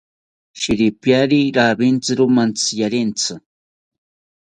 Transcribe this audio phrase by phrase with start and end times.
[0.61, 3.33] Shiripiari rawintziro mantziarentsi